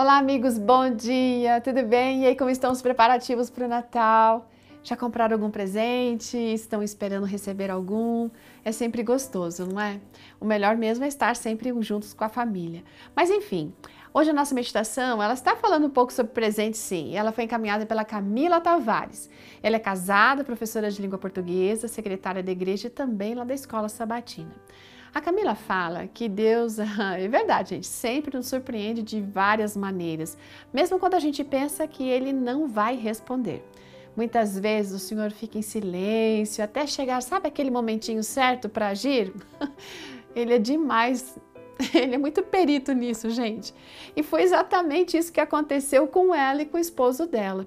Olá, 0.00 0.16
amigos, 0.16 0.60
bom 0.60 0.94
dia, 0.94 1.60
tudo 1.60 1.82
bem? 1.82 2.22
E 2.22 2.26
aí, 2.28 2.36
como 2.36 2.48
estão 2.48 2.70
os 2.70 2.80
preparativos 2.80 3.50
para 3.50 3.64
o 3.64 3.68
Natal? 3.68 4.48
Já 4.80 4.96
compraram 4.96 5.34
algum 5.34 5.50
presente? 5.50 6.36
Estão 6.36 6.84
esperando 6.84 7.26
receber 7.26 7.68
algum? 7.68 8.30
É 8.64 8.70
sempre 8.70 9.02
gostoso, 9.02 9.66
não 9.66 9.80
é? 9.80 10.00
O 10.38 10.44
melhor 10.44 10.76
mesmo 10.76 11.04
é 11.04 11.08
estar 11.08 11.34
sempre 11.34 11.74
juntos 11.82 12.14
com 12.14 12.22
a 12.22 12.28
família. 12.28 12.84
Mas 13.12 13.28
enfim, 13.28 13.74
hoje 14.14 14.30
a 14.30 14.32
nossa 14.32 14.54
meditação, 14.54 15.20
ela 15.20 15.34
está 15.34 15.56
falando 15.56 15.88
um 15.88 15.90
pouco 15.90 16.12
sobre 16.12 16.32
presente 16.32 16.78
sim. 16.78 17.16
Ela 17.16 17.32
foi 17.32 17.42
encaminhada 17.42 17.84
pela 17.84 18.04
Camila 18.04 18.60
Tavares. 18.60 19.28
Ela 19.60 19.74
é 19.74 19.80
casada, 19.80 20.44
professora 20.44 20.92
de 20.92 21.02
língua 21.02 21.18
portuguesa, 21.18 21.88
secretária 21.88 22.40
da 22.40 22.52
igreja 22.52 22.86
e 22.86 22.90
também 22.90 23.34
lá 23.34 23.42
da 23.42 23.52
escola 23.52 23.88
sabatina. 23.88 24.54
A 25.18 25.20
Camila 25.20 25.56
fala 25.56 26.06
que 26.06 26.28
Deus, 26.28 26.78
é 27.18 27.26
verdade, 27.26 27.70
gente, 27.70 27.88
sempre 27.88 28.36
nos 28.36 28.46
surpreende 28.46 29.02
de 29.02 29.20
várias 29.20 29.76
maneiras, 29.76 30.38
mesmo 30.72 30.96
quando 30.96 31.14
a 31.14 31.18
gente 31.18 31.42
pensa 31.42 31.88
que 31.88 32.08
ele 32.08 32.32
não 32.32 32.68
vai 32.68 32.94
responder. 32.94 33.68
Muitas 34.16 34.56
vezes 34.56 34.92
o 34.92 35.04
Senhor 35.04 35.32
fica 35.32 35.58
em 35.58 35.62
silêncio 35.62 36.62
até 36.62 36.86
chegar, 36.86 37.20
sabe 37.20 37.48
aquele 37.48 37.68
momentinho 37.68 38.22
certo 38.22 38.68
para 38.68 38.90
agir? 38.90 39.34
Ele 40.36 40.54
é 40.54 40.58
demais 40.58 41.36
ele 41.94 42.14
é 42.14 42.18
muito 42.18 42.42
perito 42.42 42.92
nisso, 42.92 43.30
gente. 43.30 43.72
E 44.16 44.22
foi 44.22 44.42
exatamente 44.42 45.16
isso 45.16 45.32
que 45.32 45.40
aconteceu 45.40 46.06
com 46.08 46.34
ela 46.34 46.62
e 46.62 46.66
com 46.66 46.76
o 46.76 46.80
esposo 46.80 47.26
dela. 47.26 47.66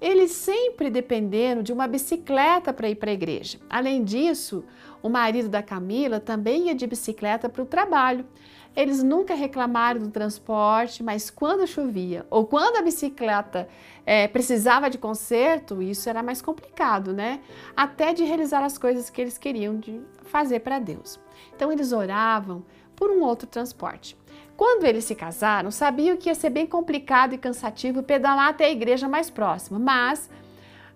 Eles 0.00 0.32
sempre 0.32 0.90
dependeram 0.90 1.62
de 1.62 1.72
uma 1.72 1.86
bicicleta 1.86 2.72
para 2.72 2.88
ir 2.88 2.96
para 2.96 3.10
a 3.10 3.14
igreja. 3.14 3.58
Além 3.70 4.02
disso, 4.02 4.64
o 5.00 5.08
marido 5.08 5.48
da 5.48 5.62
Camila 5.62 6.18
também 6.18 6.66
ia 6.66 6.74
de 6.74 6.86
bicicleta 6.86 7.48
para 7.48 7.62
o 7.62 7.66
trabalho. 7.66 8.26
Eles 8.74 9.02
nunca 9.02 9.34
reclamaram 9.34 10.00
do 10.00 10.10
transporte, 10.10 11.02
mas 11.02 11.30
quando 11.30 11.66
chovia 11.66 12.26
ou 12.30 12.46
quando 12.46 12.78
a 12.78 12.82
bicicleta 12.82 13.68
é, 14.04 14.26
precisava 14.26 14.88
de 14.88 14.96
conserto, 14.96 15.82
isso 15.82 16.08
era 16.08 16.22
mais 16.22 16.40
complicado, 16.40 17.12
né? 17.12 17.40
Até 17.76 18.14
de 18.14 18.24
realizar 18.24 18.64
as 18.64 18.78
coisas 18.78 19.10
que 19.10 19.20
eles 19.20 19.36
queriam 19.36 19.78
de 19.78 20.00
fazer 20.24 20.60
para 20.60 20.78
Deus. 20.78 21.20
Então 21.54 21.70
eles 21.70 21.92
oravam 21.92 22.64
por 23.02 23.10
um 23.10 23.24
outro 23.24 23.48
transporte. 23.48 24.16
Quando 24.56 24.84
eles 24.84 25.04
se 25.04 25.16
casaram, 25.16 25.72
sabiam 25.72 26.16
que 26.16 26.28
ia 26.28 26.36
ser 26.36 26.50
bem 26.50 26.64
complicado 26.64 27.34
e 27.34 27.36
cansativo 27.36 28.00
pedalar 28.00 28.50
até 28.50 28.66
a 28.66 28.70
igreja 28.70 29.08
mais 29.08 29.28
próxima, 29.28 29.76
mas 29.76 30.30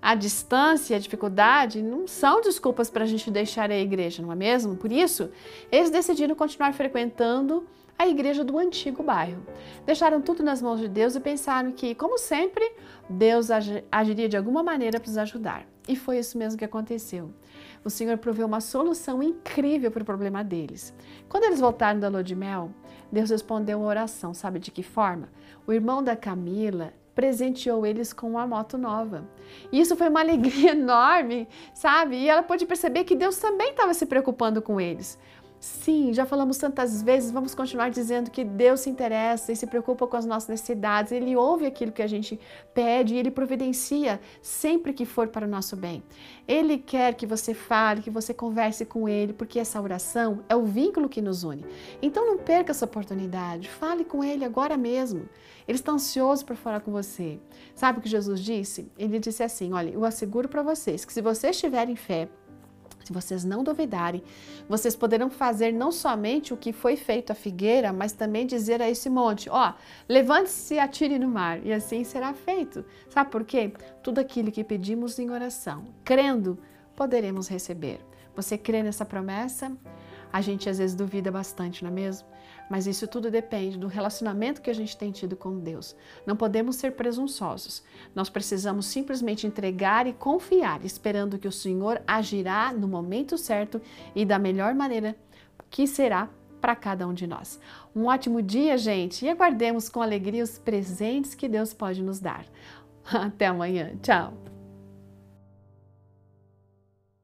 a 0.00 0.14
distância 0.14 0.94
e 0.94 0.96
a 0.96 1.00
dificuldade 1.00 1.82
não 1.82 2.06
são 2.06 2.40
desculpas 2.40 2.88
para 2.88 3.02
a 3.02 3.06
gente 3.08 3.28
deixar 3.28 3.72
a 3.72 3.76
igreja, 3.76 4.22
não 4.22 4.30
é 4.30 4.36
mesmo? 4.36 4.76
Por 4.76 4.92
isso, 4.92 5.32
eles 5.72 5.90
decidiram 5.90 6.36
continuar 6.36 6.72
frequentando 6.74 7.66
a 7.98 8.06
igreja 8.06 8.44
do 8.44 8.56
antigo 8.56 9.02
bairro. 9.02 9.44
Deixaram 9.84 10.20
tudo 10.20 10.44
nas 10.44 10.62
mãos 10.62 10.78
de 10.78 10.86
Deus 10.86 11.16
e 11.16 11.20
pensaram 11.20 11.72
que, 11.72 11.92
como 11.96 12.18
sempre, 12.18 12.70
Deus 13.10 13.48
agiria 13.90 14.28
de 14.28 14.36
alguma 14.36 14.62
maneira 14.62 15.00
para 15.00 15.10
os 15.10 15.18
ajudar. 15.18 15.66
E 15.88 15.96
foi 15.96 16.18
isso 16.18 16.38
mesmo 16.38 16.56
que 16.56 16.64
aconteceu. 16.64 17.32
O 17.86 17.90
Senhor 17.90 18.18
proveu 18.18 18.48
uma 18.48 18.60
solução 18.60 19.22
incrível 19.22 19.92
para 19.92 20.02
o 20.02 20.04
problema 20.04 20.42
deles. 20.42 20.92
Quando 21.28 21.44
eles 21.44 21.60
voltaram 21.60 22.00
da 22.00 22.08
lua 22.08 22.24
de 22.24 22.34
mel, 22.34 22.72
Deus 23.12 23.30
respondeu 23.30 23.78
uma 23.78 23.86
oração, 23.86 24.34
sabe 24.34 24.58
de 24.58 24.72
que 24.72 24.82
forma? 24.82 25.28
O 25.68 25.72
irmão 25.72 26.02
da 26.02 26.16
Camila 26.16 26.92
presenteou 27.14 27.86
eles 27.86 28.12
com 28.12 28.28
uma 28.28 28.44
moto 28.44 28.76
nova. 28.76 29.24
E 29.70 29.78
isso 29.78 29.94
foi 29.94 30.08
uma 30.08 30.18
alegria 30.26 30.72
enorme, 30.72 31.46
sabe? 31.72 32.16
E 32.16 32.28
ela 32.28 32.42
pôde 32.42 32.66
perceber 32.66 33.04
que 33.04 33.14
Deus 33.14 33.38
também 33.38 33.70
estava 33.70 33.94
se 33.94 34.04
preocupando 34.04 34.60
com 34.60 34.80
eles. 34.80 35.16
Sim, 35.66 36.12
já 36.12 36.24
falamos 36.24 36.58
tantas 36.58 37.02
vezes, 37.02 37.32
vamos 37.32 37.52
continuar 37.52 37.90
dizendo 37.90 38.30
que 38.30 38.44
Deus 38.44 38.82
se 38.82 38.88
interessa 38.88 39.50
e 39.50 39.56
se 39.56 39.66
preocupa 39.66 40.06
com 40.06 40.16
as 40.16 40.24
nossas 40.24 40.48
necessidades, 40.48 41.10
Ele 41.10 41.34
ouve 41.34 41.66
aquilo 41.66 41.90
que 41.90 42.02
a 42.02 42.06
gente 42.06 42.38
pede 42.72 43.14
e 43.14 43.18
Ele 43.18 43.32
providencia 43.32 44.20
sempre 44.40 44.92
que 44.92 45.04
for 45.04 45.26
para 45.26 45.44
o 45.44 45.50
nosso 45.50 45.74
bem. 45.74 46.04
Ele 46.46 46.78
quer 46.78 47.14
que 47.14 47.26
você 47.26 47.52
fale, 47.52 48.00
que 48.00 48.10
você 48.10 48.32
converse 48.32 48.84
com 48.84 49.08
Ele, 49.08 49.32
porque 49.32 49.58
essa 49.58 49.82
oração 49.82 50.44
é 50.48 50.54
o 50.54 50.64
vínculo 50.64 51.08
que 51.08 51.20
nos 51.20 51.42
une. 51.42 51.66
Então 52.00 52.24
não 52.24 52.38
perca 52.38 52.70
essa 52.70 52.84
oportunidade, 52.84 53.68
fale 53.68 54.04
com 54.04 54.22
Ele 54.22 54.44
agora 54.44 54.76
mesmo. 54.76 55.28
Ele 55.66 55.78
está 55.78 55.90
ansioso 55.90 56.44
para 56.44 56.54
falar 56.54 56.78
com 56.78 56.92
você. 56.92 57.40
Sabe 57.74 57.98
o 57.98 58.02
que 58.02 58.08
Jesus 58.08 58.38
disse? 58.38 58.88
Ele 58.96 59.18
disse 59.18 59.42
assim: 59.42 59.72
Olha, 59.72 59.90
eu 59.90 60.04
asseguro 60.04 60.48
para 60.48 60.62
vocês 60.62 61.04
que 61.04 61.12
se 61.12 61.20
vocês 61.20 61.58
tiverem 61.58 61.96
fé, 61.96 62.28
se 63.06 63.12
vocês 63.12 63.44
não 63.44 63.62
duvidarem, 63.62 64.20
vocês 64.68 64.96
poderão 64.96 65.30
fazer 65.30 65.72
não 65.72 65.92
somente 65.92 66.52
o 66.52 66.56
que 66.56 66.72
foi 66.72 66.96
feito 66.96 67.30
à 67.30 67.36
figueira, 67.36 67.92
mas 67.92 68.10
também 68.10 68.44
dizer 68.44 68.82
a 68.82 68.90
esse 68.90 69.08
monte: 69.08 69.48
ó, 69.48 69.74
levante-se 70.08 70.74
e 70.74 70.78
atire 70.80 71.16
no 71.16 71.28
mar, 71.28 71.64
e 71.64 71.72
assim 71.72 72.02
será 72.02 72.34
feito. 72.34 72.84
Sabe 73.08 73.30
por 73.30 73.44
quê? 73.44 73.72
Tudo 74.02 74.18
aquilo 74.18 74.50
que 74.50 74.64
pedimos 74.64 75.20
em 75.20 75.30
oração, 75.30 75.84
crendo, 76.02 76.58
poderemos 76.96 77.46
receber. 77.46 78.00
Você 78.34 78.58
crê 78.58 78.82
nessa 78.82 79.04
promessa? 79.04 79.70
A 80.36 80.42
gente 80.42 80.68
às 80.68 80.76
vezes 80.76 80.94
duvida 80.94 81.32
bastante, 81.32 81.82
não 81.82 81.90
é 81.90 81.94
mesmo? 81.94 82.28
Mas 82.68 82.86
isso 82.86 83.08
tudo 83.08 83.30
depende 83.30 83.78
do 83.78 83.86
relacionamento 83.86 84.60
que 84.60 84.68
a 84.68 84.74
gente 84.74 84.94
tem 84.94 85.10
tido 85.10 85.34
com 85.34 85.58
Deus. 85.58 85.96
Não 86.26 86.36
podemos 86.36 86.76
ser 86.76 86.92
presunçosos. 86.92 87.82
Nós 88.14 88.28
precisamos 88.28 88.84
simplesmente 88.84 89.46
entregar 89.46 90.06
e 90.06 90.12
confiar, 90.12 90.84
esperando 90.84 91.38
que 91.38 91.48
o 91.48 91.52
Senhor 91.52 92.02
agirá 92.06 92.70
no 92.70 92.86
momento 92.86 93.38
certo 93.38 93.80
e 94.14 94.26
da 94.26 94.38
melhor 94.38 94.74
maneira 94.74 95.16
que 95.70 95.86
será 95.86 96.28
para 96.60 96.76
cada 96.76 97.08
um 97.08 97.14
de 97.14 97.26
nós. 97.26 97.58
Um 97.94 98.04
ótimo 98.04 98.42
dia, 98.42 98.76
gente, 98.76 99.24
e 99.24 99.30
aguardemos 99.30 99.88
com 99.88 100.02
alegria 100.02 100.44
os 100.44 100.58
presentes 100.58 101.34
que 101.34 101.48
Deus 101.48 101.72
pode 101.72 102.02
nos 102.02 102.20
dar. 102.20 102.44
Até 103.08 103.46
amanhã. 103.46 103.96
Tchau. 104.02 104.55